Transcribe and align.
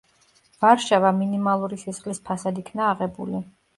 ვარშავა 0.63 1.11
მინიმალური 1.19 1.79
სისხლის 1.83 2.23
ფასად 2.31 2.61
იქნა 2.63 2.89
აღებული. 2.95 3.45